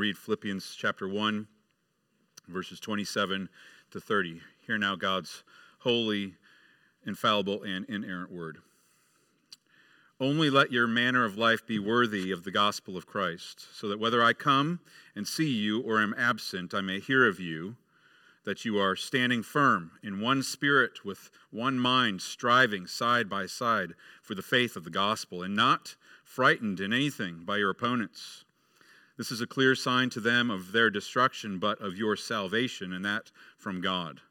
[0.00, 1.46] read Philippians chapter 1,
[2.48, 3.50] verses 27
[3.90, 4.40] to 30.
[4.66, 5.44] Hear now God's
[5.80, 6.36] holy,
[7.04, 8.60] infallible, and inerrant word.
[10.18, 14.00] Only let your manner of life be worthy of the gospel of Christ, so that
[14.00, 14.80] whether I come
[15.14, 17.76] and see you or am absent, I may hear of you
[18.44, 23.92] that you are standing firm in one spirit, with one mind, striving side by side
[24.22, 28.46] for the faith of the gospel, and not frightened in anything by your opponents.
[29.20, 33.04] This is a clear sign to them of their destruction, but of your salvation, and
[33.04, 34.22] that from God.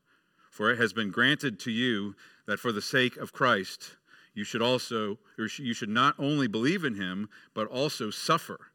[0.49, 2.15] For it has been granted to you
[2.48, 3.98] that for the sake of Christ,
[4.34, 8.71] you should also you should not only believe in him but also suffer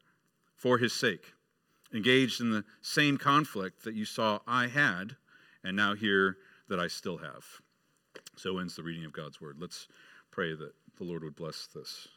[0.55, 1.33] for his sake
[1.93, 5.17] engaged in the same conflict that you saw I had
[5.65, 6.37] and now hear
[6.69, 7.43] that I still have.
[8.37, 9.57] So ends the reading of God's word.
[9.59, 9.89] Let's
[10.31, 12.07] pray that the Lord would bless this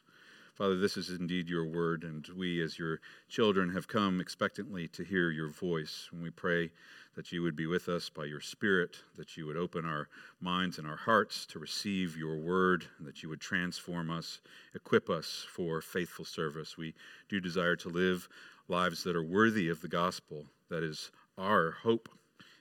[0.59, 5.05] Father, this is indeed your word, and we, as your children, have come expectantly to
[5.05, 6.09] hear your voice.
[6.11, 6.73] And we pray
[7.15, 10.09] that you would be with us by your Spirit, that you would open our
[10.41, 14.41] minds and our hearts to receive your word, and that you would transform us,
[14.75, 16.77] equip us for faithful service.
[16.77, 16.93] We
[17.29, 18.29] do desire to live
[18.67, 20.45] lives that are worthy of the gospel.
[20.71, 22.09] That is our hope.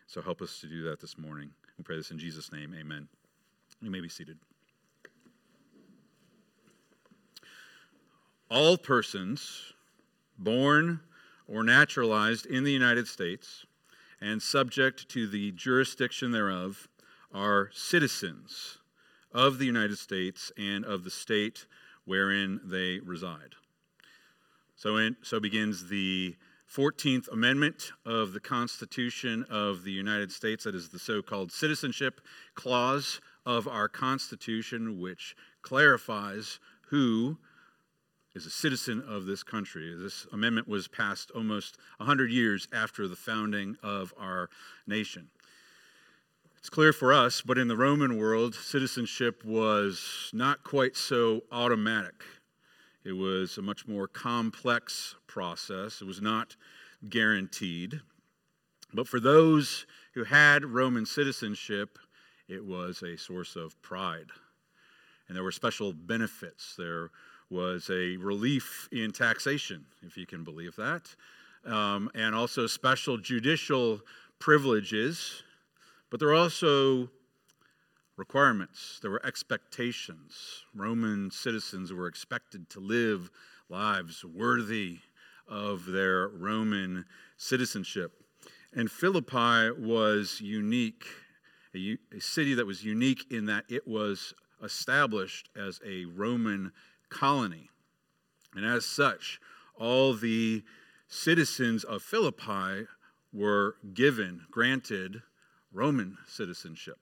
[0.05, 1.49] So help us to do that this morning.
[1.79, 2.75] We pray this in Jesus' name.
[2.79, 3.07] Amen.
[3.81, 4.37] You may be seated.
[8.49, 9.73] All persons
[10.37, 10.99] born
[11.47, 13.65] or naturalized in the United States
[14.21, 16.87] and subject to the jurisdiction thereof
[17.33, 18.79] are citizens
[19.33, 21.65] of the United States and of the state
[22.05, 23.55] wherein they reside.
[24.75, 26.35] So, in, so begins the
[26.73, 30.65] 14th Amendment of the Constitution of the United States.
[30.65, 32.21] That is the so called Citizenship
[32.55, 36.59] Clause of our Constitution, which clarifies
[36.89, 37.37] who
[38.37, 39.95] is a citizen of this country.
[39.97, 44.47] This amendment was passed almost 100 years after the founding of our
[44.85, 45.29] nation.
[46.59, 52.23] It's clear for us, but in the Roman world, citizenship was not quite so automatic.
[53.03, 55.99] It was a much more complex process.
[55.99, 56.55] It was not
[57.09, 58.01] guaranteed.
[58.93, 61.97] But for those who had Roman citizenship,
[62.47, 64.27] it was a source of pride.
[65.27, 66.75] And there were special benefits.
[66.77, 67.09] There
[67.49, 71.15] was a relief in taxation, if you can believe that,
[71.65, 74.01] um, and also special judicial
[74.39, 75.43] privileges.
[76.09, 77.09] But there are also
[78.17, 80.63] requirements, there were expectations.
[80.75, 83.29] Roman citizens were expected to live
[83.69, 84.99] lives worthy
[85.47, 87.05] of their Roman
[87.37, 88.11] citizenship.
[88.73, 91.05] And Philippi was unique,
[91.73, 96.71] a, a, city that was unique in that it was established as a Roman
[97.09, 97.69] colony.
[98.55, 99.39] And as such,
[99.75, 100.63] all the
[101.07, 102.87] citizens of Philippi
[103.31, 105.21] were given, granted
[105.71, 106.99] Roman citizenship.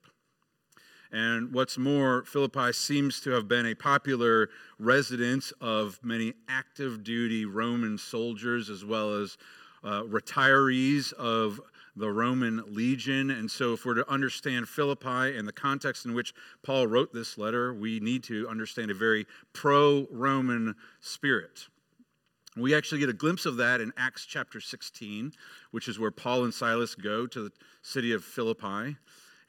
[1.12, 7.44] And what's more, Philippi seems to have been a popular residence of many active duty
[7.44, 9.38] Roman soldiers as well as
[9.84, 11.60] uh, retirees of
[11.96, 13.30] the Roman legion.
[13.30, 17.38] And so, if we're to understand Philippi and the context in which Paul wrote this
[17.38, 21.66] letter, we need to understand a very pro Roman spirit.
[22.56, 25.32] We actually get a glimpse of that in Acts chapter 16,
[25.72, 27.52] which is where Paul and Silas go to the
[27.82, 28.96] city of Philippi,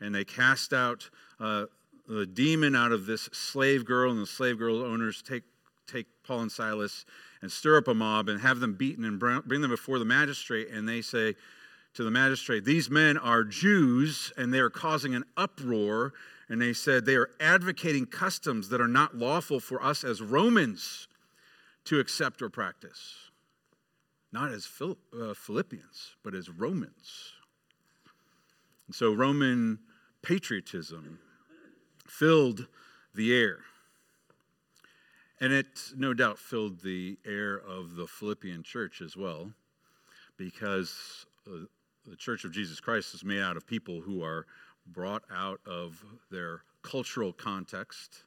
[0.01, 1.09] and they cast out
[1.39, 1.65] uh,
[2.07, 5.43] the demon out of this slave girl, and the slave girl owners take,
[5.87, 7.05] take Paul and Silas
[7.41, 10.69] and stir up a mob and have them beaten and bring them before the magistrate,
[10.69, 11.35] and they say,
[11.97, 16.13] to the magistrate, These men are Jews and they are causing an uproar.
[16.47, 21.07] And they said, They are advocating customs that are not lawful for us as Romans
[21.85, 23.15] to accept or practice.
[24.31, 27.33] Not as uh, Philippians, but as Romans.
[28.85, 29.79] And so Roman
[30.21, 31.17] patriotism
[32.07, 32.67] filled
[33.15, 33.57] the air.
[35.41, 39.51] And it no doubt filled the air of the Philippian church as well,
[40.37, 41.65] because uh,
[42.07, 44.45] the Church of Jesus Christ is made out of people who are
[44.87, 48.23] brought out of their cultural context.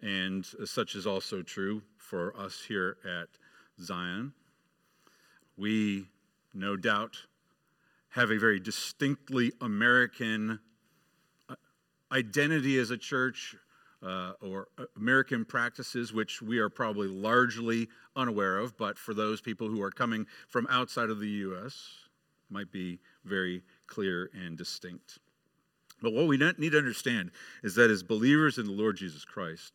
[0.00, 3.28] And such is also true for us here at
[3.80, 4.32] Zion.
[5.56, 6.06] We,
[6.54, 7.16] no doubt,
[8.10, 10.60] have a very distinctly American
[11.48, 11.54] uh,
[12.12, 13.56] identity as a church
[14.02, 19.40] uh, or uh, American practices, which we are probably largely unaware of, but for those
[19.40, 21.88] people who are coming from outside of the U.S.,
[22.50, 25.18] might be very clear and distinct.
[26.02, 27.30] But what we need to understand
[27.62, 29.74] is that as believers in the Lord Jesus Christ,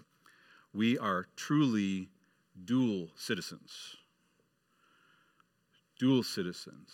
[0.74, 2.10] we are truly
[2.66, 3.96] dual citizens.
[6.00, 6.90] dual citizens.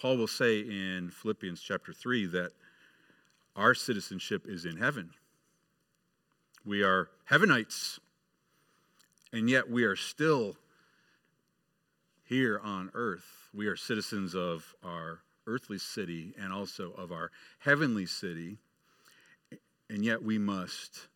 [0.00, 2.52] Paul will say in Philippians chapter 3 that
[3.56, 5.10] our citizenship is in heaven.
[6.68, 7.98] We are heavenites,
[9.32, 10.54] and yet we are still
[12.24, 13.48] here on earth.
[13.54, 17.30] We are citizens of our earthly city and also of our
[17.60, 18.58] heavenly city,
[19.88, 21.08] and yet we must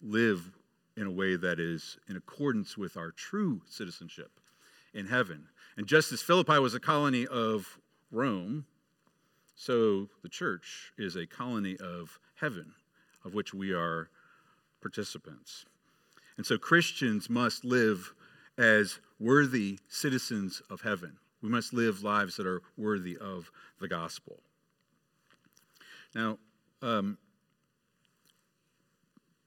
[0.00, 0.50] live
[0.96, 4.30] in a way that is in accordance with our true citizenship
[4.94, 5.48] in heaven.
[5.76, 7.78] And just as Philippi was a colony of
[8.10, 8.64] Rome,
[9.56, 12.72] so the church is a colony of heaven,
[13.26, 14.08] of which we are
[14.80, 15.64] participants.
[16.36, 18.12] And so Christians must live
[18.58, 21.16] as worthy citizens of heaven.
[21.42, 23.50] We must live lives that are worthy of
[23.80, 24.40] the gospel.
[26.14, 26.38] Now,
[26.82, 27.18] um,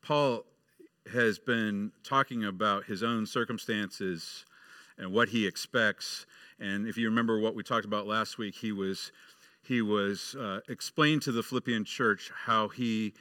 [0.01, 0.45] Paul
[1.11, 4.45] has been talking about his own circumstances
[4.97, 6.25] and what he expects.
[6.59, 9.11] And if you remember what we talked about last week, he was
[9.63, 13.13] he was uh, explained to the Philippian church how he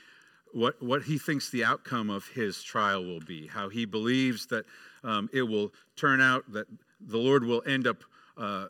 [0.52, 4.64] what what he thinks the outcome of his trial will be, how he believes that
[5.04, 6.66] um, it will turn out that
[7.00, 8.02] the Lord will end up.
[8.36, 8.66] Uh,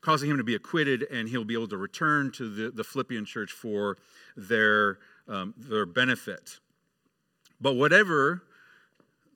[0.00, 3.24] causing him to be acquitted, and he'll be able to return to the, the Philippian
[3.24, 3.96] church for
[4.36, 6.60] their, um, their benefit.
[7.58, 8.42] But whatever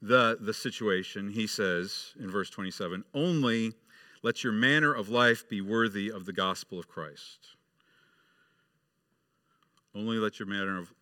[0.03, 3.73] the, the situation, he says in verse 27 only
[4.23, 7.39] let your manner of life be worthy of the gospel of Christ.
[9.95, 10.93] Only let your manner of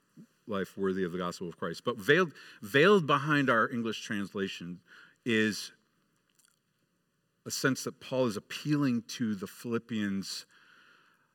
[0.46, 1.84] life worthy of the gospel of Christ.
[1.84, 2.32] But veiled,
[2.62, 4.80] veiled behind our English translation
[5.24, 5.72] is
[7.44, 10.46] a sense that Paul is appealing to the Philippians'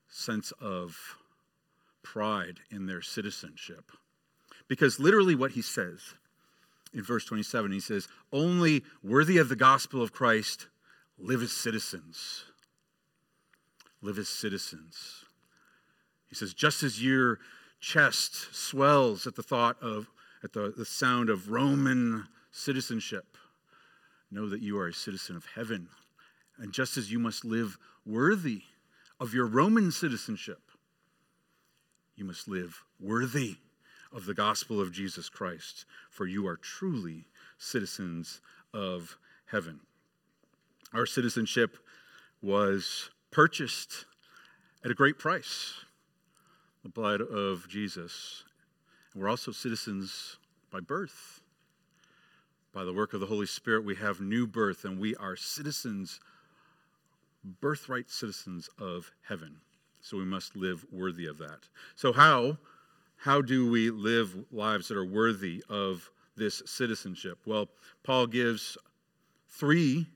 [0.09, 1.17] sense of
[2.03, 3.91] pride in their citizenship.
[4.67, 6.15] Because literally, what he says
[6.93, 10.67] in verse 27, he says, Only worthy of the gospel of Christ
[11.17, 12.45] live as citizens.
[14.01, 15.25] Live as citizens.
[16.27, 17.39] He says, just as your
[17.81, 20.07] chest swells at the thought of,
[20.43, 23.37] at the, the sound of Roman citizenship,
[24.29, 25.89] know that you are a citizen of heaven.
[26.57, 28.61] And just as you must live worthy
[29.19, 30.61] of your Roman citizenship,
[32.15, 33.57] you must live worthy
[34.13, 37.25] of the gospel of Jesus Christ, for you are truly
[37.57, 38.41] citizens
[38.73, 39.79] of heaven.
[40.93, 41.77] Our citizenship
[42.41, 44.05] was purchased
[44.83, 45.73] at a great price
[46.83, 48.43] the blood of Jesus.
[49.15, 50.37] we're also citizens
[50.71, 51.41] by birth.
[52.73, 56.21] By the work of the Holy Spirit, we have new birth, and we are citizens,
[57.59, 59.57] birthright citizens of heaven.
[59.99, 61.67] So we must live worthy of that.
[61.95, 62.57] So, how
[63.17, 67.37] how do we live lives that are worthy of this citizenship?
[67.45, 67.69] Well,
[68.03, 68.79] Paul gives
[69.47, 70.07] three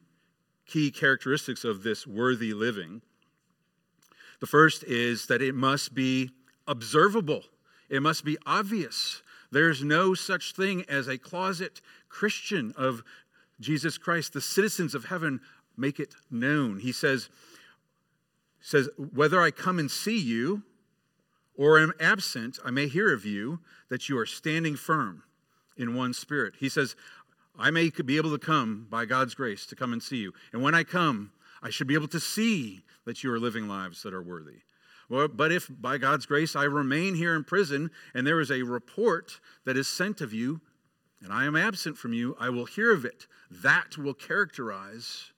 [0.66, 3.04] key characteristics of this worthy living.
[4.40, 6.32] The first is that it must be
[6.68, 7.44] observable,
[7.90, 9.22] it must be obvious.
[9.52, 13.04] There's no such thing as a closet Christian of
[13.60, 14.34] Jesus Christ.
[14.34, 15.42] The citizens of heaven
[15.78, 16.80] make it known.
[16.80, 17.30] He says,
[18.62, 20.64] says, Whether I come and see you,
[21.58, 23.60] or am absent, I may hear of you
[23.90, 25.24] that you are standing firm
[25.78, 26.56] in one spirit.
[26.60, 26.96] He says,
[27.58, 30.34] I may be able to come by God's grace to come and see you.
[30.52, 31.32] And when I come,
[31.64, 34.62] I should be able to see that you are living lives that are worthy.
[35.10, 38.64] Well, but if by God's grace I remain here in prison and there is a
[38.64, 40.62] report that is sent of you
[41.22, 43.28] and I am absent from you, I will hear of it.
[43.50, 45.32] That will characterize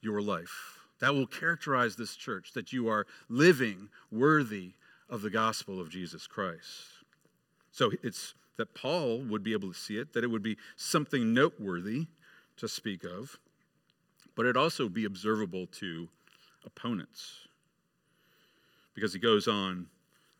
[0.00, 0.78] your life.
[1.00, 4.72] That will characterize this church, that you are living worthy
[5.08, 7.04] of the gospel of Jesus Christ.
[7.70, 11.32] So it's that Paul would be able to see it, that it would be something
[11.32, 12.06] noteworthy
[12.56, 13.38] to speak of,
[14.34, 16.08] but it also be observable to
[16.68, 17.48] opponents.
[18.94, 19.86] Because he goes on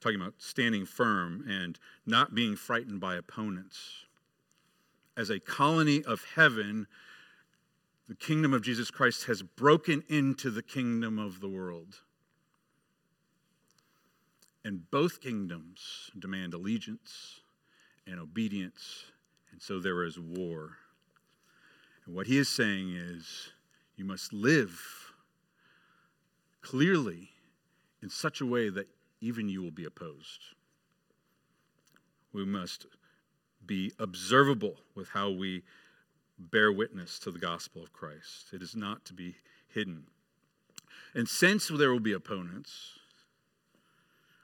[0.01, 4.05] talking about standing firm and not being frightened by opponents.
[5.17, 6.87] As a colony of heaven,
[8.09, 12.03] the kingdom of Jesus Christ has broken into the kingdom of the world.
[14.65, 17.41] And both kingdoms demand allegiance
[18.07, 19.05] and obedience,
[19.51, 20.77] and so there is war.
[22.07, 23.51] And what he is saying is
[23.97, 25.08] you must live
[26.69, 27.31] clearly
[28.03, 28.89] in such a way that
[29.21, 30.41] even you will be opposed.
[32.33, 32.87] We must
[33.65, 35.63] be observable with how we
[36.39, 38.53] bear witness to the gospel of Christ.
[38.53, 40.05] It is not to be hidden.
[41.15, 42.99] And since there will be opponents,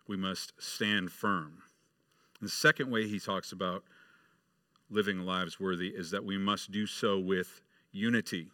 [0.08, 1.62] we must stand firm.
[2.40, 3.84] And the second way he talks about
[4.88, 7.60] living lives worthy is that we must do so with
[7.92, 8.48] unity.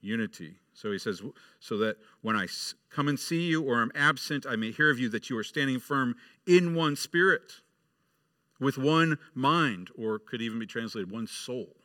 [0.00, 0.54] Unity.
[0.74, 1.22] So he says,
[1.58, 2.46] so that when I
[2.88, 5.44] come and see you or I'm absent, I may hear of you that you are
[5.44, 6.16] standing firm
[6.46, 7.60] in one spirit,
[8.58, 11.76] with one mind, or could even be translated one soul,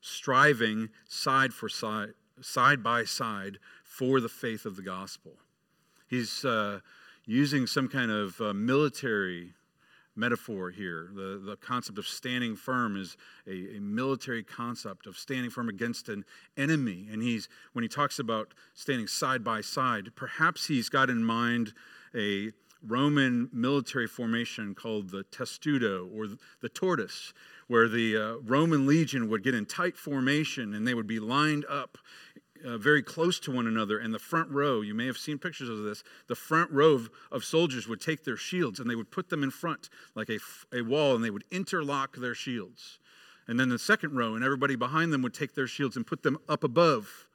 [0.00, 5.32] striving side for side, side by side for the faith of the gospel.
[6.08, 6.80] He's uh,
[7.26, 9.54] using some kind of uh, military
[10.18, 11.10] metaphor here.
[11.14, 16.08] The, the concept of standing firm is a, a, military concept of standing firm against
[16.08, 16.24] an
[16.56, 17.08] enemy.
[17.10, 21.72] And he's, when he talks about standing side by side, perhaps he's got in mind
[22.14, 22.52] a
[22.86, 26.28] Roman military formation called the testudo or
[26.60, 27.32] the tortoise,
[27.66, 31.64] where the uh, Roman legion would get in tight formation and they would be lined
[31.68, 31.98] up
[32.64, 33.98] uh, very close to one another.
[33.98, 37.10] And the front row, you may have seen pictures of this, the front row of,
[37.30, 40.38] of soldiers would take their shields and they would put them in front like a,
[40.72, 42.98] a wall and they would interlock their shields.
[43.46, 46.22] And then the second row, and everybody behind them would take their shields and put
[46.22, 47.26] them up above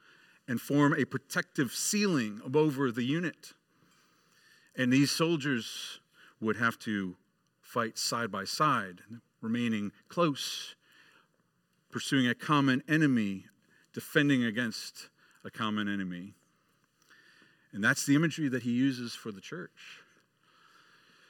[0.47, 3.53] and form a protective ceiling over the unit.
[4.75, 5.99] And these soldiers
[6.39, 7.15] would have to
[7.61, 8.99] fight side by side,
[9.41, 10.75] remaining close,
[11.89, 13.45] pursuing a common enemy,
[13.93, 15.09] defending against
[15.43, 16.33] a common enemy.
[17.73, 19.99] And that's the imagery that he uses for the church.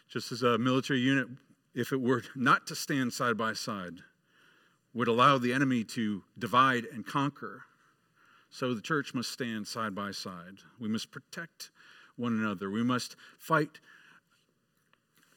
[0.09, 1.27] Just as a military unit,
[1.73, 3.95] if it were not to stand side by side,
[4.93, 7.63] would allow the enemy to divide and conquer.
[8.51, 10.59] So the church must stand side by side.
[10.79, 11.71] We must protect
[12.15, 12.69] one another.
[12.69, 13.79] We must fight,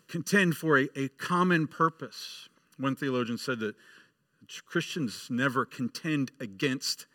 [0.09, 2.51] contend for a, a common purpose.
[2.79, 3.77] One theologian said that
[4.67, 7.07] Christians never contend against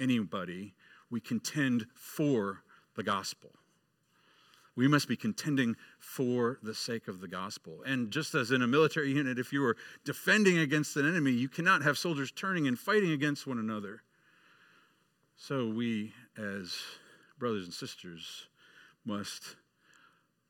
[0.00, 0.74] anybody,
[1.10, 2.62] we contend for
[2.96, 3.50] the gospel.
[4.76, 7.82] We must be contending for the sake of the gospel.
[7.84, 11.48] And just as in a military unit, if you are defending against an enemy, you
[11.48, 14.02] cannot have soldiers turning and fighting against one another.
[15.36, 16.76] So we, as
[17.38, 18.48] brothers and sisters,
[19.04, 19.56] must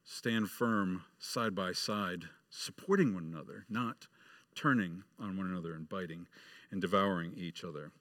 [0.05, 4.07] stand firm side by side, supporting one another, not
[4.55, 6.27] turning on one another and biting
[6.71, 7.93] and devouring each other.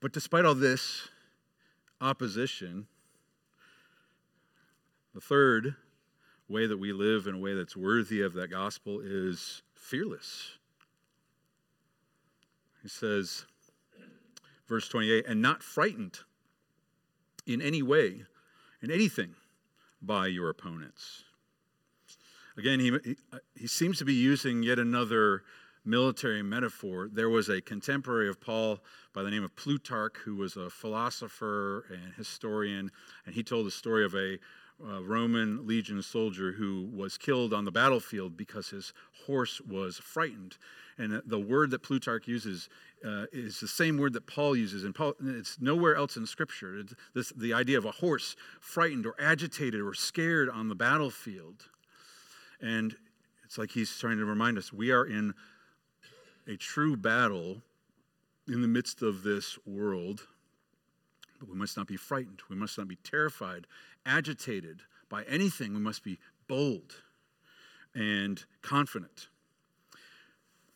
[0.00, 1.08] But despite all this
[2.00, 2.86] opposition,
[5.14, 5.74] the third
[6.48, 10.52] way that we live in a way that's worthy of that gospel is fearless.
[12.82, 13.44] He says,
[14.68, 16.20] verse 28, and not frightened
[17.46, 18.24] in any way,
[18.80, 19.34] in anything,
[20.00, 21.24] by your opponents.
[22.56, 23.16] Again, he, he,
[23.56, 25.42] he seems to be using yet another
[25.88, 27.08] military metaphor.
[27.10, 28.80] There was a contemporary of Paul
[29.14, 32.90] by the name of Plutarch who was a philosopher and historian,
[33.24, 34.38] and he told the story of a
[34.80, 38.92] uh, Roman legion soldier who was killed on the battlefield because his
[39.26, 40.56] horse was frightened.
[40.98, 42.68] And the word that Plutarch uses
[43.04, 46.84] uh, is the same word that Paul uses, and Paul, it's nowhere else in Scripture.
[47.14, 51.64] This, the idea of a horse frightened or agitated or scared on the battlefield.
[52.60, 52.96] And
[53.44, 55.34] it's like he's trying to remind us we are in
[56.48, 57.62] a true battle
[58.48, 60.26] in the midst of this world,
[61.38, 62.40] but we must not be frightened.
[62.48, 63.66] We must not be terrified,
[64.06, 65.74] agitated by anything.
[65.74, 67.02] We must be bold
[67.94, 69.28] and confident.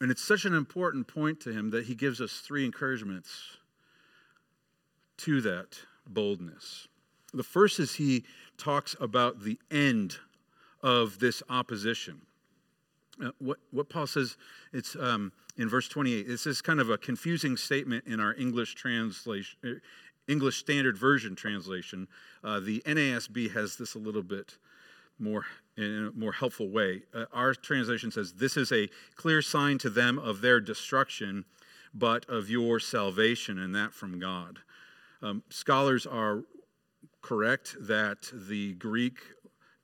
[0.00, 3.56] And it's such an important point to him that he gives us three encouragements
[5.18, 6.88] to that boldness.
[7.32, 8.24] The first is he
[8.58, 10.16] talks about the end
[10.82, 12.22] of this opposition.
[13.22, 14.36] Uh, what, what Paul says,
[14.72, 16.26] it's um, in verse 28.
[16.26, 19.68] This is kind of a confusing statement in our English translation, uh,
[20.28, 22.08] English Standard Version translation.
[22.42, 24.56] Uh, the NASB has this a little bit
[25.18, 25.44] more
[25.76, 27.02] in a more helpful way.
[27.14, 31.44] Uh, our translation says, "This is a clear sign to them of their destruction,
[31.94, 34.60] but of your salvation, and that from God."
[35.20, 36.44] Um, scholars are
[37.20, 39.18] correct that the Greek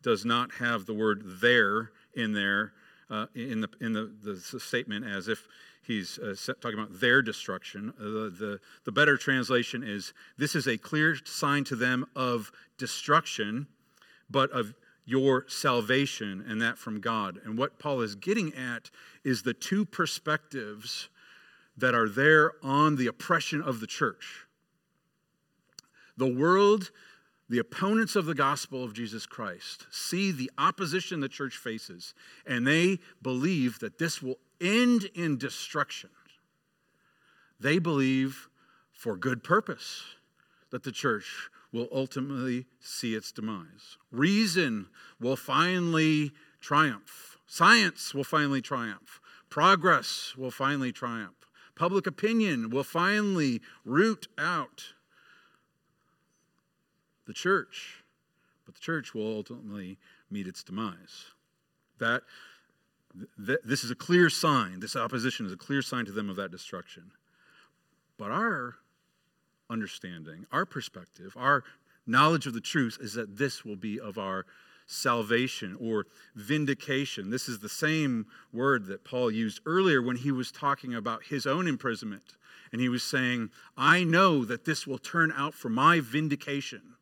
[0.02, 2.72] does not have the word "there" in there
[3.10, 5.46] uh, in, the, in the, the, statement as if
[5.82, 7.92] he's uh, talking about their destruction.
[7.98, 12.52] Uh, the, the, the better translation is this is a clear sign to them of
[12.76, 13.66] destruction,
[14.30, 14.74] but of
[15.06, 17.40] your salvation, and that from God.
[17.44, 18.90] And what Paul is getting at
[19.24, 21.08] is the two perspectives
[21.78, 24.46] that are there on the oppression of the church.
[26.18, 26.90] The world
[27.48, 32.14] the opponents of the gospel of Jesus Christ see the opposition the church faces,
[32.46, 36.10] and they believe that this will end in destruction.
[37.58, 38.48] They believe
[38.92, 40.02] for good purpose
[40.70, 43.96] that the church will ultimately see its demise.
[44.10, 44.86] Reason
[45.20, 49.20] will finally triumph, science will finally triumph.
[49.48, 51.48] Progress will finally triumph.
[51.74, 54.92] Public opinion will finally root out
[57.28, 58.02] the church,
[58.66, 59.98] but the church will ultimately
[60.30, 61.26] meet its demise.
[61.98, 62.22] That
[63.46, 64.80] th- this is a clear sign.
[64.80, 67.12] This opposition is a clear sign to them of that destruction.
[68.16, 68.76] But our
[69.70, 71.62] understanding, our perspective, our
[72.06, 74.46] knowledge of the truth is that this will be of our
[74.86, 77.28] salvation or vindication.
[77.30, 81.46] This is the same word that Paul used earlier when he was talking about his
[81.46, 82.36] own imprisonment.
[82.72, 86.94] And he was saying, I know that this will turn out for my vindication,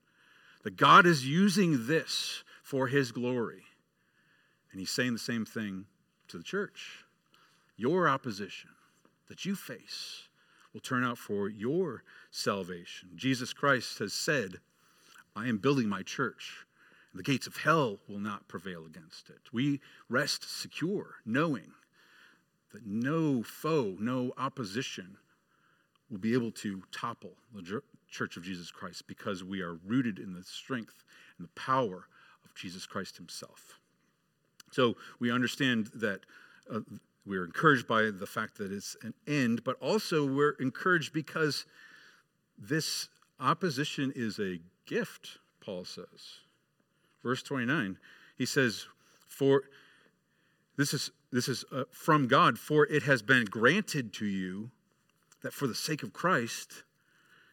[0.67, 3.63] that God is using this for his glory.
[4.73, 5.85] And he's saying the same thing
[6.27, 7.05] to the church.
[7.77, 8.71] Your opposition
[9.29, 10.27] that you face
[10.73, 13.11] will turn out for your salvation.
[13.15, 14.57] Jesus Christ has said,
[15.37, 16.67] I am building my church.
[17.13, 19.39] And the gates of hell will not prevail against it.
[19.53, 21.75] We rest secure, knowing
[22.73, 25.17] that no foe, no opposition
[26.11, 27.63] will be able to topple the
[28.11, 31.05] church of Jesus Christ because we are rooted in the strength
[31.39, 32.09] and the power
[32.45, 33.79] of Jesus Christ himself.
[34.73, 36.21] So we understand that
[36.73, 36.81] uh,
[37.25, 41.67] we're encouraged by the fact that it's an end, but also we're encouraged because
[42.59, 43.09] this
[43.41, 46.41] opposition is a gift, Paul says.
[47.23, 47.99] Verse 29,
[48.37, 48.87] he says,
[49.29, 49.65] For
[50.77, 54.71] this is, this is uh, from God, for it has been granted to you
[55.43, 56.85] that for the sake of Christ,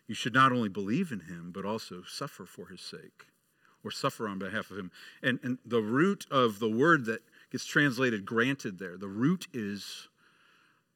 [0.07, 3.27] you should not only believe in him, but also suffer for his sake
[3.83, 4.91] or suffer on behalf of him.
[5.21, 10.07] And, and the root of the word that gets translated granted there, the root is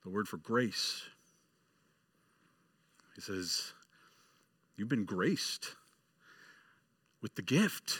[0.03, 1.03] the word for grace.
[3.15, 3.73] He says,
[4.75, 5.75] You've been graced
[7.21, 7.99] with the gift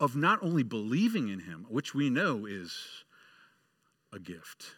[0.00, 3.04] of not only believing in him, which we know is
[4.12, 4.74] a gift.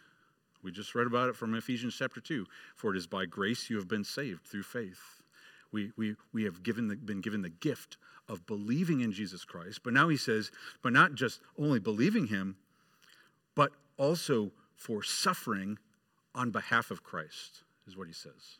[0.63, 2.45] We just read about it from Ephesians chapter 2.
[2.75, 5.20] For it is by grace you have been saved through faith.
[5.71, 9.81] We, we, we have given the, been given the gift of believing in Jesus Christ.
[9.83, 12.57] But now he says, but not just only believing him,
[13.55, 15.77] but also for suffering
[16.33, 18.59] on behalf of Christ, is what he says.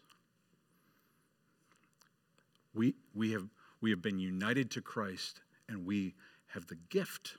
[2.74, 3.50] We, we, have,
[3.82, 6.16] we have been united to Christ, and we
[6.48, 7.36] have the gift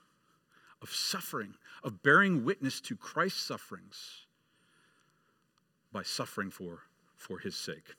[0.83, 1.55] of suffering,
[1.85, 4.27] of bearing witness to Christ's sufferings
[5.93, 6.81] by suffering for,
[7.17, 7.95] for his sake.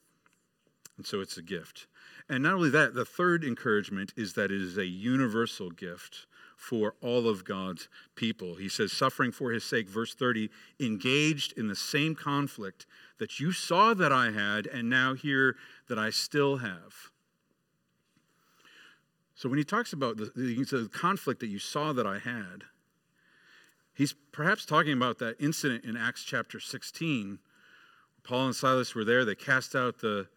[0.98, 1.88] And so it's a gift.
[2.30, 6.96] And not only that, the third encouragement is that it is a universal gift for
[7.02, 8.56] all of God's people.
[8.56, 12.86] He says, suffering for his sake, verse 30, engaged in the same conflict
[13.18, 15.58] that you saw that I had and now hear
[15.90, 17.12] that I still have.
[19.36, 22.64] So when he talks about the, the conflict that you saw that I had,
[23.94, 27.40] he's perhaps talking about that incident in Acts chapter 16.
[28.24, 29.26] Paul and Silas were there.
[29.26, 30.28] They cast out the,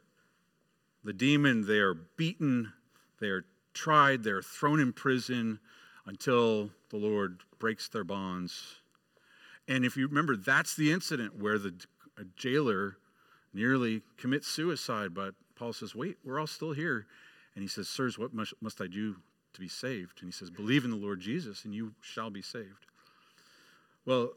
[1.06, 1.66] the demon.
[1.66, 2.72] They are beaten.
[3.20, 4.24] They are tried.
[4.24, 5.60] They are thrown in prison
[6.04, 8.76] until the Lord breaks their bonds.
[9.68, 11.74] And if you remember, that's the incident where the
[12.36, 12.98] jailer
[13.54, 15.14] nearly commits suicide.
[15.14, 17.06] But Paul says, Wait, we're all still here.
[17.54, 19.16] And he says, Sirs, what must, must I do
[19.54, 20.18] to be saved?
[20.20, 22.86] And he says, Believe in the Lord Jesus, and you shall be saved.
[24.04, 24.32] Well,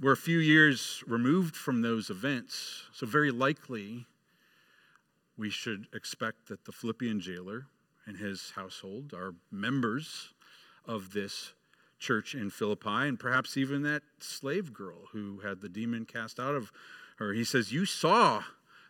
[0.00, 4.06] we're a few years removed from those events, so very likely
[5.38, 7.66] we should expect that the Philippian jailer
[8.06, 10.34] and his household are members
[10.84, 11.52] of this
[11.98, 16.54] church in Philippi, and perhaps even that slave girl who had the demon cast out
[16.54, 16.72] of
[17.18, 17.32] her.
[17.32, 18.42] He says, You saw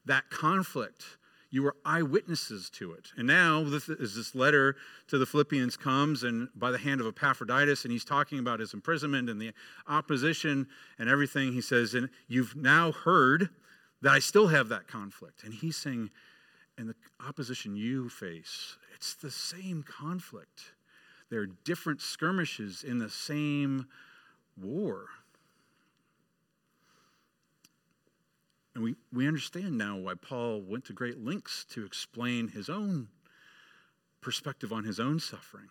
[0.07, 1.05] that conflict.
[1.51, 3.09] You were eyewitnesses to it.
[3.17, 4.77] And now, this is this letter
[5.09, 8.75] to the Philippians comes, and by the hand of Epaphroditus, and he's talking about his
[8.75, 9.53] imprisonment and the
[9.87, 10.67] opposition
[10.99, 11.55] and everything.
[11.55, 13.49] He says, And you've now heard
[14.03, 15.43] that I still have that conflict.
[15.43, 16.11] And he's saying,
[16.79, 16.95] And the
[17.27, 20.73] opposition you face, it's the same conflict.
[21.29, 23.87] There are different skirmishes in the same
[24.57, 25.07] war.
[28.75, 33.09] And we, we understand now why Paul went to great lengths to explain his own
[34.21, 35.69] perspective on his own suffering.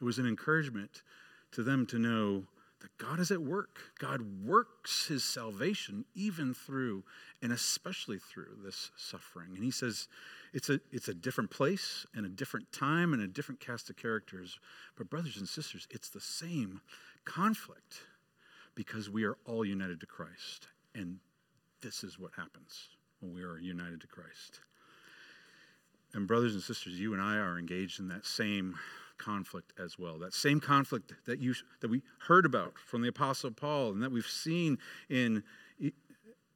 [0.00, 1.02] It was an encouragement
[1.50, 2.44] to them to know
[2.80, 3.78] that God is at work.
[3.98, 7.04] God works his salvation even through
[7.42, 9.50] and especially through this suffering.
[9.54, 10.08] And he says
[10.52, 13.96] it's a, it's a different place and a different time and a different cast of
[13.96, 14.58] characters.
[14.96, 16.80] But, brothers and sisters, it's the same
[17.24, 18.02] conflict
[18.74, 20.68] because we are all united to Christ.
[20.94, 21.18] And
[21.82, 22.88] this is what happens
[23.20, 24.60] when we are united to Christ.
[26.14, 28.76] And, brothers and sisters, you and I are engaged in that same
[29.18, 30.18] conflict as well.
[30.18, 34.12] That same conflict that you that we heard about from the apostle Paul and that
[34.12, 34.78] we've seen
[35.08, 35.42] in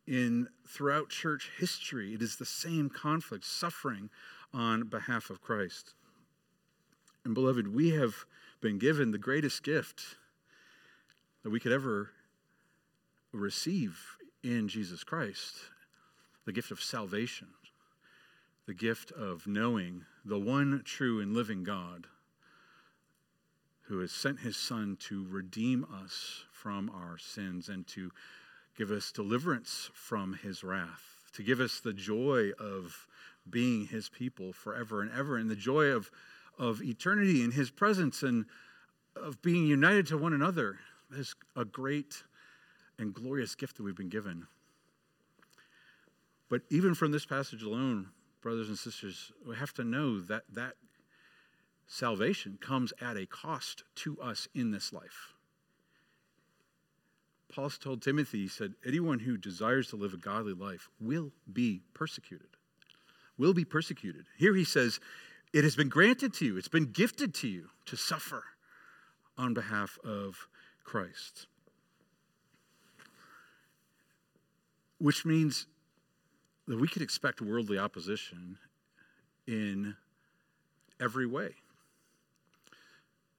[0.07, 2.15] in throughout church history.
[2.15, 4.11] It is the same conflict, suffering
[4.53, 5.95] on behalf of Christ.
[7.25, 8.25] And beloved, we have
[8.61, 10.17] been given the greatest gift
[11.43, 12.11] that we could ever
[13.33, 13.99] receive
[14.43, 15.57] in Jesus Christ
[16.45, 17.49] the gift of salvation,
[18.67, 22.07] the gift of knowing the one true and living God
[23.83, 28.11] who has sent his Son to redeem us from our sins and to
[28.77, 33.07] give us deliverance from his wrath, to give us the joy of
[33.49, 36.11] being his people forever and ever, and the joy of,
[36.59, 38.47] of eternity in his presence and
[39.17, 40.79] of being united to one another.
[41.15, 42.23] Is a great
[42.99, 44.47] and glorious gift that we've been given.
[46.49, 48.09] But even from this passage alone,
[48.41, 50.75] brothers and sisters, we have to know that that
[51.87, 55.35] salvation comes at a cost to us in this life.
[57.53, 61.83] Paul told Timothy, he said, anyone who desires to live a godly life will be
[61.93, 62.49] persecuted.
[63.37, 64.25] Will be persecuted.
[64.39, 65.01] Here he says,
[65.53, 68.43] it has been granted to you, it's been gifted to you to suffer
[69.37, 70.49] on behalf of
[70.83, 71.47] Christ.
[74.99, 75.67] Which means
[76.69, 78.57] that we could expect worldly opposition
[79.47, 79.97] in
[81.01, 81.57] every way.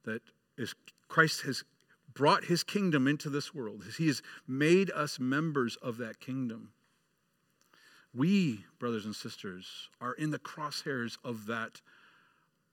[0.04, 0.22] That
[0.56, 0.74] is,
[1.08, 1.64] Christ has
[2.12, 3.84] brought his kingdom into this world.
[3.98, 6.70] He has made us members of that kingdom.
[8.14, 11.80] We, brothers and sisters, are in the crosshairs of that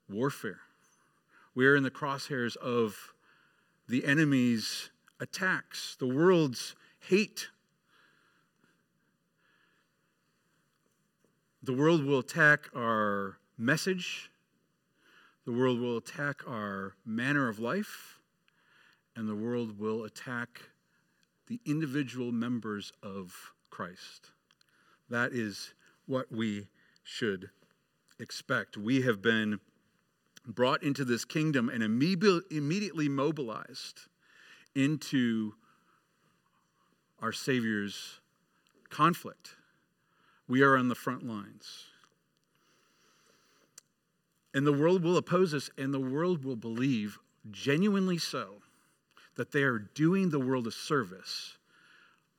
[0.07, 0.59] warfare.
[1.55, 3.13] We are in the crosshairs of
[3.87, 7.49] the enemy's attacks, the world's hate.
[11.63, 14.30] The world will attack our message.
[15.51, 18.19] The world will attack our manner of life
[19.17, 20.61] and the world will attack
[21.47, 24.31] the individual members of Christ.
[25.09, 25.73] That is
[26.05, 26.69] what we
[27.03, 27.49] should
[28.17, 28.77] expect.
[28.77, 29.59] We have been
[30.47, 34.03] brought into this kingdom and immediately mobilized
[34.73, 35.55] into
[37.21, 38.21] our Savior's
[38.89, 39.55] conflict.
[40.47, 41.87] We are on the front lines.
[44.53, 47.19] And the world will oppose us, and the world will believe,
[47.51, 48.55] genuinely so,
[49.35, 51.57] that they are doing the world a service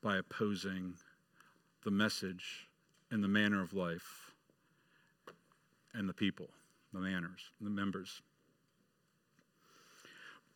[0.03, 0.95] by opposing
[1.85, 2.69] the message
[3.11, 4.33] and the manner of life
[5.95, 6.49] and the people,
[6.93, 8.21] the manners, the members.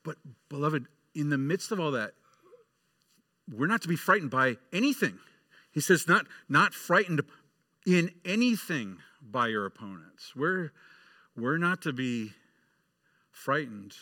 [0.02, 0.16] But,
[0.48, 2.12] beloved, in the midst of all that,
[3.50, 5.18] we're not to be frightened by anything.
[5.72, 7.22] He says, not, not frightened
[7.86, 10.34] in anything by your opponents.
[10.34, 10.72] We're,
[11.36, 12.32] we're not to be
[13.30, 13.94] frightened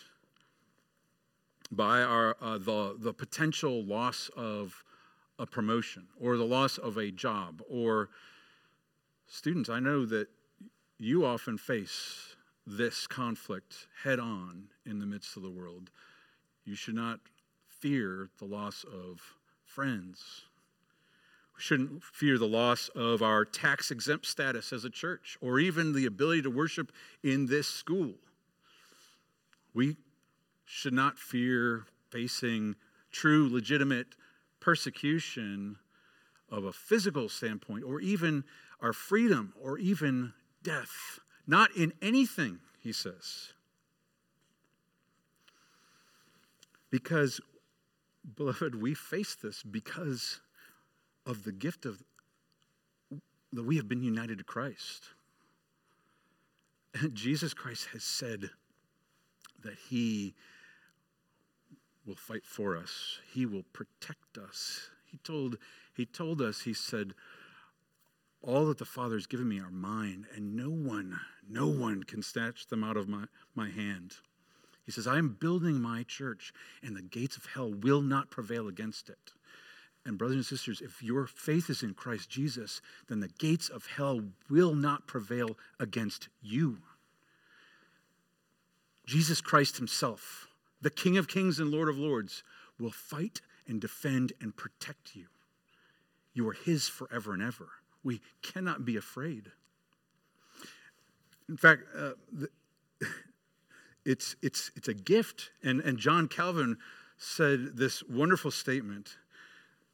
[1.70, 4.84] by our, uh, the, the potential loss of
[5.38, 7.60] a promotion or the loss of a job.
[7.68, 8.10] Or
[9.26, 10.28] students i know that
[10.98, 15.90] you often face this conflict head on in the midst of the world.
[16.64, 17.20] You should not
[17.68, 19.20] fear the loss of
[19.64, 20.44] friends
[21.56, 26.06] shouldn't fear the loss of our tax exempt status as a church or even the
[26.06, 26.90] ability to worship
[27.22, 28.14] in this school
[29.74, 29.96] we
[30.64, 32.76] should not fear facing
[33.10, 34.14] true, legitimate
[34.60, 35.76] persecution
[36.48, 38.44] of a physical standpoint, or even
[38.80, 41.18] our freedom, or even death.
[41.46, 43.52] Not in anything, he says.
[46.90, 47.40] Because,
[48.36, 50.40] beloved, we face this because
[51.26, 52.02] of the gift of
[53.52, 55.04] that we have been united to Christ.
[57.00, 58.50] And Jesus Christ has said
[59.62, 60.34] that he
[62.06, 63.18] will fight for us.
[63.32, 64.90] He will protect us.
[65.06, 65.56] He told,
[65.94, 67.14] he told us, he said,
[68.42, 72.22] all that the Father has given me are mine, and no one, no one can
[72.22, 74.16] snatch them out of my, my hand.
[74.84, 78.68] He says, I am building my church, and the gates of hell will not prevail
[78.68, 79.32] against it.
[80.06, 83.86] And, brothers and sisters, if your faith is in Christ Jesus, then the gates of
[83.86, 86.78] hell will not prevail against you.
[89.06, 90.48] Jesus Christ Himself
[90.84, 92.44] the King of Kings and Lord of Lords,
[92.78, 95.24] will fight and defend and protect you.
[96.34, 97.68] You are His forever and ever.
[98.04, 99.50] We cannot be afraid.
[101.48, 102.48] In fact, uh, the,
[104.04, 105.50] it's, it's, it's a gift.
[105.62, 106.76] And, and John Calvin
[107.16, 109.16] said this wonderful statement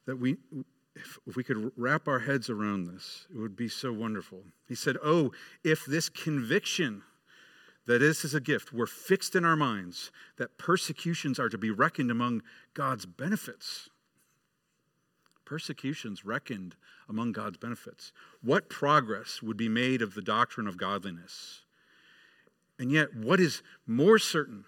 [0.05, 0.37] that we,
[0.95, 4.43] if, we could wrap our heads around this, it would be so wonderful.
[4.67, 5.31] He said, Oh,
[5.63, 7.03] if this conviction
[7.85, 8.71] that this is a gift.
[8.71, 13.89] We're fixed in our minds that persecutions are to be reckoned among God's benefits.
[15.45, 16.75] Persecutions reckoned
[17.09, 18.13] among God's benefits.
[18.41, 21.61] What progress would be made of the doctrine of godliness?
[22.79, 24.63] And yet, what is more certain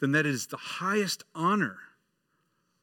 [0.00, 1.78] than that it is the highest honor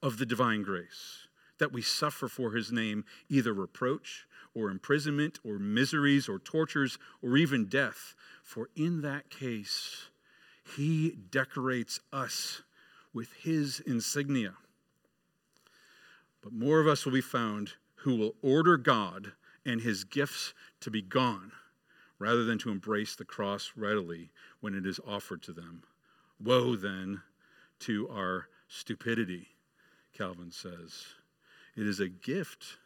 [0.03, 1.24] of the divine grace
[1.57, 7.37] that we suffer for his name either reproach or imprisonment or miseries or tortures or
[7.37, 8.15] even death.
[8.43, 10.07] For in that case,
[10.75, 12.61] he decorates us
[13.13, 14.53] with his insignia.
[16.41, 19.31] But more of us will be found who will order God
[19.65, 21.51] and his gifts to be gone
[22.19, 24.29] rather than to embrace the cross readily
[24.61, 25.83] when it is offered to them.
[26.39, 27.21] Woe then
[27.79, 29.49] to our stupidity,
[30.13, 31.05] Calvin says.
[31.75, 32.77] It is a gift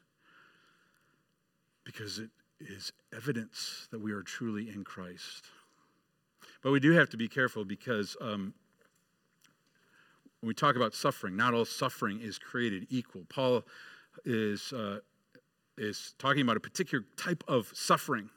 [1.84, 5.46] because it is evidence that we are truly in Christ.
[6.62, 8.54] But we do have to be careful because um,
[10.42, 13.24] when we talk about suffering, not all suffering is created equal.
[13.30, 13.64] Paul
[14.26, 15.00] is, uh,
[15.78, 18.30] is talking about a particular type of suffering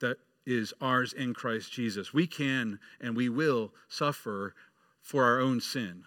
[0.00, 2.12] that is ours in Christ Jesus.
[2.12, 4.54] We can and we will suffer
[5.02, 6.04] for our own sin.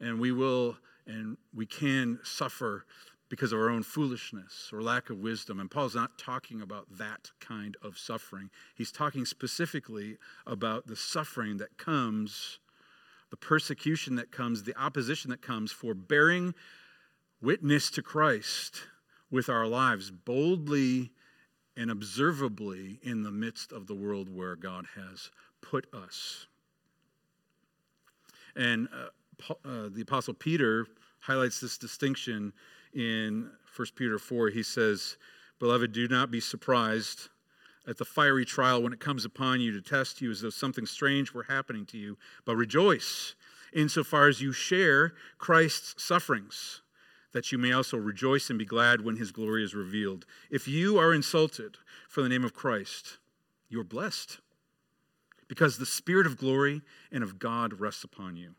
[0.00, 0.76] And we will
[1.08, 2.84] and we can suffer
[3.28, 5.60] because of our own foolishness or lack of wisdom.
[5.60, 8.50] And Paul's not talking about that kind of suffering.
[8.74, 10.16] He's talking specifically
[10.46, 12.58] about the suffering that comes,
[13.30, 16.54] the persecution that comes, the opposition that comes for bearing
[17.42, 18.82] witness to Christ
[19.30, 21.12] with our lives boldly
[21.76, 26.46] and observably in the midst of the world where God has put us.
[28.56, 29.08] And uh,
[29.50, 30.86] uh, the Apostle Peter
[31.20, 32.52] highlights this distinction
[32.94, 35.16] in 1 Peter 4, he says,
[35.58, 37.28] Beloved, do not be surprised
[37.86, 40.86] at the fiery trial when it comes upon you to test you as though something
[40.86, 43.34] strange were happening to you, but rejoice
[43.72, 46.82] insofar as you share Christ's sufferings,
[47.32, 50.26] that you may also rejoice and be glad when his glory is revealed.
[50.50, 51.76] If you are insulted
[52.08, 53.18] for the name of Christ,
[53.68, 54.38] you are blessed,
[55.46, 58.54] because the Spirit of glory and of God rests upon you.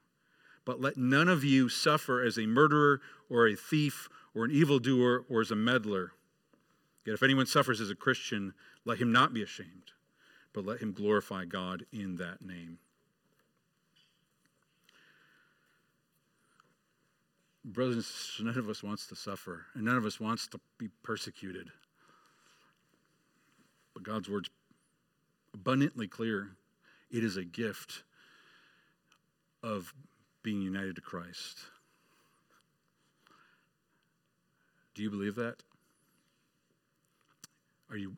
[0.69, 5.25] But let none of you suffer as a murderer or a thief or an evildoer
[5.27, 6.11] or as a meddler.
[7.07, 8.53] Yet if anyone suffers as a Christian,
[8.85, 9.93] let him not be ashamed,
[10.53, 12.77] but let him glorify God in that name.
[17.65, 20.59] Brothers and sisters, none of us wants to suffer, and none of us wants to
[20.77, 21.71] be persecuted.
[23.95, 24.51] But God's word's
[25.51, 26.51] abundantly clear.
[27.09, 28.03] It is a gift
[29.63, 29.95] of
[30.43, 31.59] being united to Christ.
[34.95, 35.63] Do you believe that?
[37.89, 38.17] Are you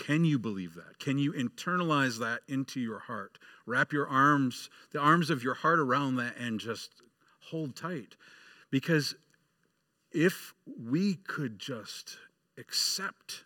[0.00, 0.98] can you believe that?
[0.98, 3.38] Can you internalize that into your heart?
[3.66, 6.90] Wrap your arms, the arms of your heart around that and just
[7.50, 8.16] hold tight.
[8.70, 9.14] Because
[10.10, 12.16] if we could just
[12.56, 13.44] accept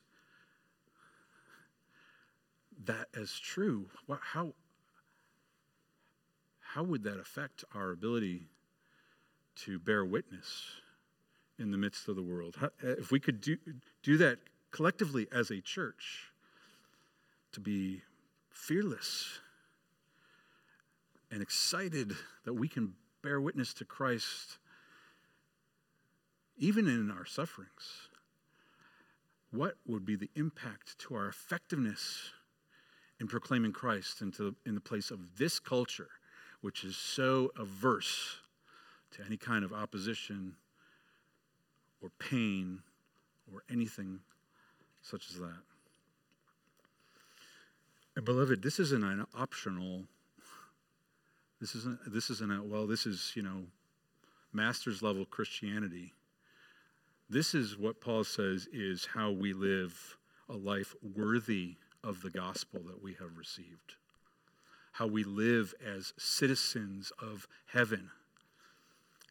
[2.85, 3.87] that as true,
[4.21, 4.55] how,
[6.75, 8.49] how would that affect our ability
[9.55, 10.65] to bear witness
[11.57, 12.57] in the midst of the world.
[12.61, 13.57] Uh, if we could do,
[14.03, 14.39] do that
[14.73, 16.33] collectively as a church,
[17.53, 18.03] to be
[18.51, 19.39] fearless
[21.31, 22.13] and excited
[22.45, 24.59] that we can bear witness to Christ
[26.57, 28.09] even in our sufferings,
[29.53, 32.33] what would be the impact to our effectiveness
[33.21, 36.09] in proclaiming Christ into, in the place of this culture,
[36.65, 38.39] which is so averse
[39.11, 40.55] to any kind of opposition
[42.03, 42.81] or pain
[43.53, 44.19] or anything
[45.03, 45.61] such as that.
[48.17, 50.05] And beloved, this isn't an optional.
[51.61, 51.99] This isn't.
[52.11, 52.87] This isn't a well.
[52.87, 53.65] This is you know,
[54.55, 56.15] master's level Christianity.
[57.29, 60.17] This is what Paul says is how we live
[60.49, 63.97] a life worthy of the gospel that we have received.
[64.95, 68.11] How we live as citizens of heaven.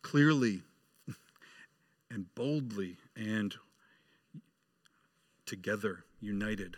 [0.02, 0.64] Clearly
[2.12, 3.56] and boldly and
[5.46, 6.78] together, united.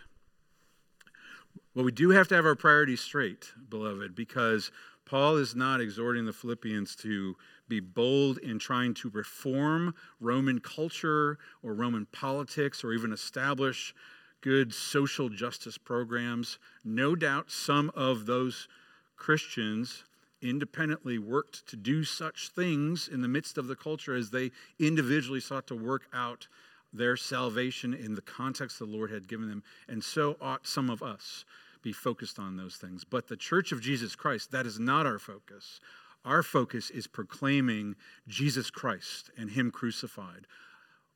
[1.74, 4.70] Well, we do have to have our priorities straight, beloved, because
[5.04, 7.36] Paul is not exhorting the Philippians to
[7.68, 13.94] be bold in trying to reform Roman culture or Roman politics or even establish
[14.40, 16.58] good social justice programs.
[16.84, 18.68] No doubt some of those
[19.16, 20.04] Christians
[20.42, 25.40] independently worked to do such things in the midst of the culture as they individually
[25.40, 26.46] sought to work out
[26.92, 29.62] their salvation in the context the Lord had given them.
[29.88, 31.44] And so ought some of us,
[31.82, 33.04] be focused on those things.
[33.04, 35.80] But the church of Jesus Christ, that is not our focus.
[36.24, 37.94] Our focus is proclaiming
[38.26, 40.46] Jesus Christ and Him crucified.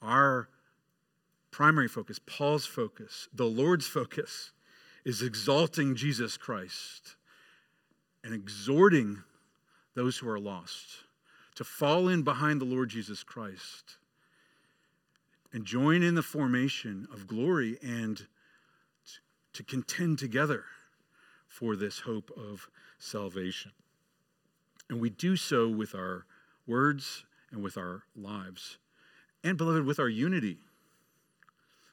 [0.00, 0.48] Our
[1.50, 4.52] primary focus, Paul's focus, the Lord's focus,
[5.04, 7.16] is exalting Jesus Christ
[8.22, 9.22] and exhorting
[9.94, 11.04] those who are lost
[11.56, 13.96] to fall in behind the Lord Jesus Christ
[15.52, 18.26] and join in the formation of glory and
[19.52, 20.64] to contend together
[21.48, 23.72] for this hope of salvation.
[24.88, 26.24] And we do so with our
[26.66, 28.78] words and with our lives.
[29.42, 30.58] And, beloved, with our unity.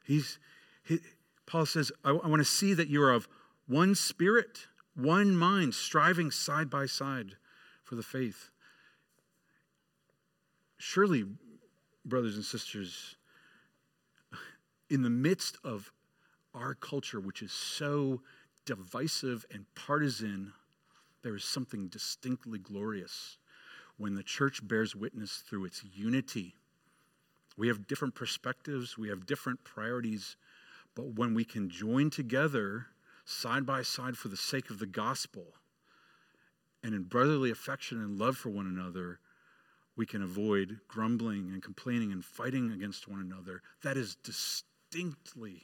[0.07, 0.39] He's,
[0.83, 0.99] he,
[1.45, 3.27] Paul says, I, I want to see that you're of
[3.67, 7.35] one spirit, one mind, striving side by side
[7.83, 8.49] for the faith.
[10.77, 11.25] Surely,
[12.05, 13.17] brothers and sisters,
[14.89, 15.91] in the midst of
[16.53, 18.21] our culture, which is so
[18.65, 20.53] divisive and partisan,
[21.21, 23.37] there is something distinctly glorious
[23.97, 26.55] when the church bears witness through its unity.
[27.57, 30.37] We have different perspectives, we have different priorities,
[30.95, 32.87] but when we can join together
[33.25, 35.45] side by side for the sake of the gospel
[36.83, 39.19] and in brotherly affection and love for one another,
[39.95, 43.63] we can avoid grumbling and complaining and fighting against one another.
[43.83, 45.63] That is distinctly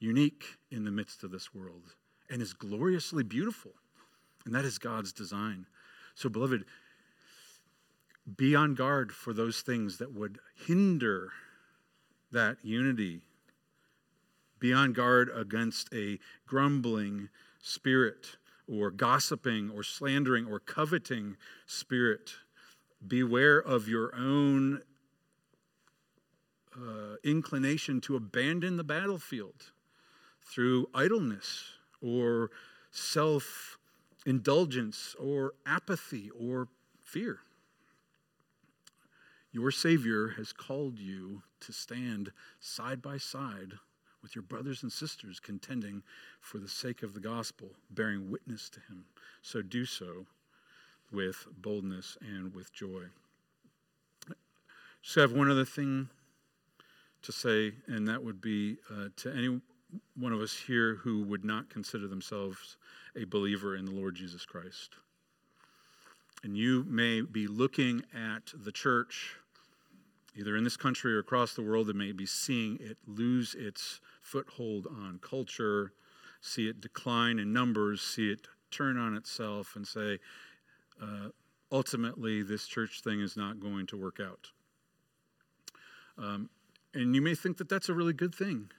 [0.00, 1.94] unique in the midst of this world
[2.28, 3.72] and is gloriously beautiful.
[4.44, 5.66] And that is God's design.
[6.14, 6.64] So, beloved,
[8.36, 11.30] be on guard for those things that would hinder
[12.32, 13.20] that unity.
[14.58, 17.28] Be on guard against a grumbling
[17.62, 18.36] spirit
[18.70, 22.32] or gossiping or slandering or coveting spirit.
[23.06, 24.82] Beware of your own
[26.76, 29.72] uh, inclination to abandon the battlefield
[30.44, 31.64] through idleness
[32.02, 32.50] or
[32.90, 33.78] self
[34.26, 36.68] indulgence or apathy or
[37.02, 37.40] fear.
[39.52, 43.72] Your Savior has called you to stand side by side
[44.22, 46.02] with your brothers and sisters contending
[46.40, 49.04] for the sake of the gospel, bearing witness to Him.
[49.42, 50.26] So do so
[51.10, 53.04] with boldness and with joy.
[55.16, 56.08] I have one other thing
[57.22, 59.60] to say, and that would be uh, to any
[60.14, 62.76] one of us here who would not consider themselves
[63.16, 64.90] a believer in the Lord Jesus Christ.
[66.42, 69.36] And you may be looking at the church,
[70.36, 74.00] either in this country or across the world, that may be seeing it lose its
[74.22, 75.92] foothold on culture,
[76.40, 80.18] see it decline in numbers, see it turn on itself, and say,
[81.02, 81.28] uh,
[81.72, 84.48] ultimately, this church thing is not going to work out.
[86.18, 86.50] Um,
[86.94, 88.70] and you may think that that's a really good thing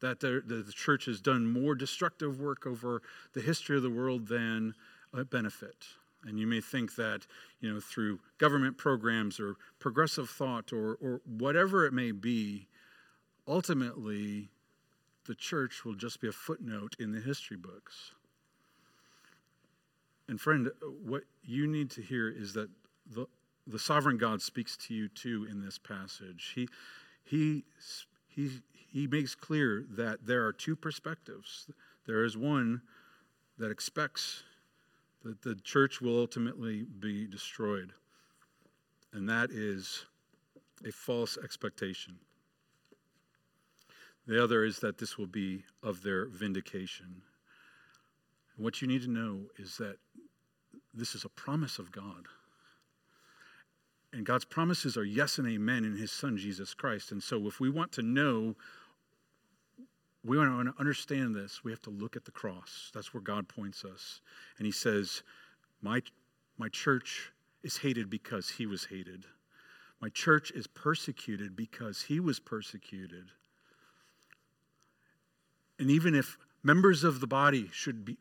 [0.00, 3.00] that the, the church has done more destructive work over
[3.32, 4.74] the history of the world than
[5.12, 5.86] a benefit.
[6.26, 7.26] And you may think that,
[7.60, 12.68] you know, through government programs or progressive thought or, or whatever it may be,
[13.46, 14.48] ultimately
[15.26, 18.12] the church will just be a footnote in the history books.
[20.28, 20.70] And friend,
[21.04, 22.70] what you need to hear is that
[23.10, 23.26] the,
[23.66, 26.52] the sovereign God speaks to you too in this passage.
[26.54, 26.68] He,
[27.22, 27.64] he,
[28.28, 31.66] he, he makes clear that there are two perspectives.
[32.06, 32.82] There is one
[33.58, 34.42] that expects
[35.24, 37.92] that the church will ultimately be destroyed,
[39.12, 40.04] and that is
[40.86, 42.14] a false expectation.
[44.26, 47.22] The other is that this will be of their vindication.
[48.56, 49.96] What you need to know is that
[50.92, 52.26] this is a promise of God.
[54.12, 57.10] And God's promises are yes and amen in His Son, Jesus Christ.
[57.10, 58.54] And so, if we want to know
[60.24, 62.90] we want to understand this, we have to look at the cross.
[62.94, 64.20] That's where God points us.
[64.58, 65.22] And he says,
[65.82, 66.00] My,
[66.56, 67.30] my church
[67.62, 69.26] is hated because he was hated.
[70.00, 73.26] My church is persecuted because he was persecuted.
[75.78, 78.16] And even if members of the body should be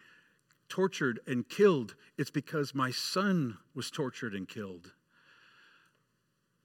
[0.68, 4.92] tortured and killed, it's because my son was tortured and killed.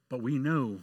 [0.08, 0.80] But we know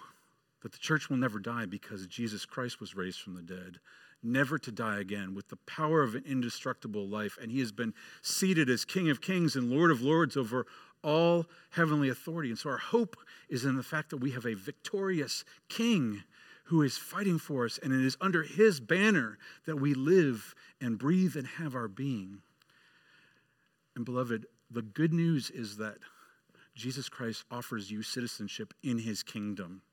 [0.63, 3.79] that the church will never die because Jesus Christ was raised from the dead
[4.25, 7.37] never to die again, with the power of an indestructible life.
[7.41, 10.65] And he has been seated as King of Kings and Lord of Lords over
[11.03, 12.49] all heavenly authority.
[12.49, 13.15] And so our hope
[13.47, 16.23] is in the fact that we have a victorious King
[16.65, 20.97] who is fighting for us, and it is under his banner that we live and
[20.97, 22.41] breathe and have our being.
[23.95, 25.97] And beloved, the good news is that
[26.73, 29.83] Jesus Christ offers you citizenship in his kingdom.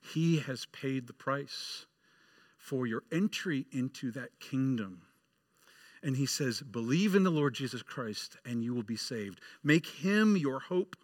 [0.00, 1.86] He has paid the price
[2.68, 5.00] for your entry into that kingdom.
[6.02, 9.40] And he says, Believe in the Lord Jesus Christ and you will be saved.
[9.64, 10.94] Make him your hope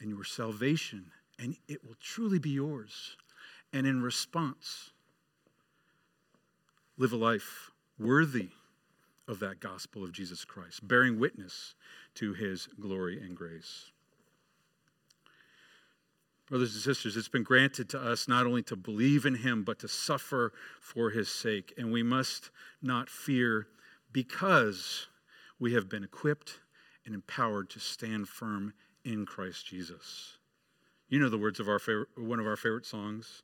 [0.00, 3.16] and your salvation, and it will truly be yours.
[3.72, 4.90] And in response,
[6.96, 8.50] live a life worthy
[9.26, 11.74] of that gospel of Jesus Christ, bearing witness
[12.14, 13.90] to his glory and grace.
[16.48, 19.80] Brothers and sisters, it's been granted to us not only to believe in him, but
[19.80, 21.74] to suffer for his sake.
[21.76, 23.66] And we must not fear
[24.12, 25.08] because
[25.58, 26.60] we have been equipped
[27.04, 28.74] and empowered to stand firm
[29.04, 30.38] in Christ Jesus.
[31.08, 33.42] You know the words of our favorite, one of our favorite songs.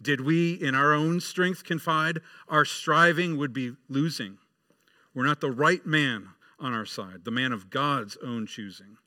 [0.00, 4.36] Did we in our own strength confide, our striving would be losing.
[5.14, 6.28] We're not the right man
[6.58, 8.98] on our side, the man of God's own choosing.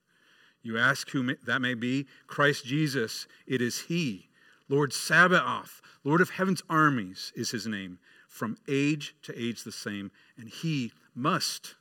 [0.61, 2.07] You ask who that may be?
[2.27, 3.27] Christ Jesus.
[3.47, 4.29] It is He.
[4.67, 7.99] Lord Sabaoth, Lord of heaven's armies is His name.
[8.27, 10.11] From age to age the same.
[10.37, 11.75] And He must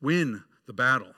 [0.00, 1.14] win the battle.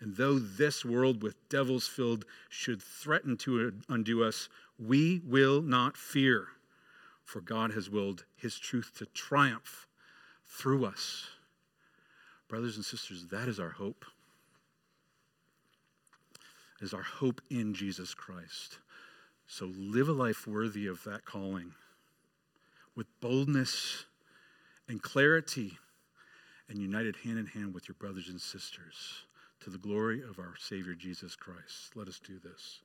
[0.00, 4.48] And though this world with devils filled should threaten to undo us,
[4.78, 6.48] we will not fear,
[7.24, 9.88] for God has willed His truth to triumph
[10.46, 11.26] through us.
[12.48, 14.04] Brothers and sisters, that is our hope
[16.80, 18.78] is our hope in Jesus Christ.
[19.46, 21.72] So live a life worthy of that calling
[22.94, 24.04] with boldness
[24.88, 25.78] and clarity
[26.68, 29.24] and united hand in hand with your brothers and sisters
[29.60, 31.94] to the glory of our Savior Jesus Christ.
[31.94, 32.80] Let us do this.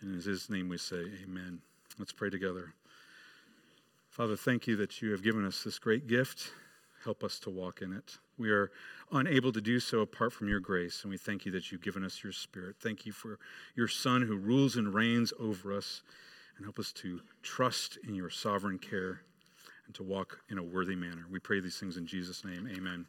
[0.00, 1.60] And in His name we say, Amen.
[1.98, 2.72] Let's pray together.
[4.10, 6.50] Father, thank you that you have given us this great gift.
[7.04, 8.18] Help us to walk in it.
[8.42, 8.70] We are
[9.12, 12.04] unable to do so apart from your grace, and we thank you that you've given
[12.04, 12.76] us your Spirit.
[12.80, 13.38] Thank you for
[13.76, 16.02] your Son who rules and reigns over us,
[16.56, 19.20] and help us to trust in your sovereign care
[19.86, 21.24] and to walk in a worthy manner.
[21.30, 22.68] We pray these things in Jesus' name.
[22.76, 23.06] Amen.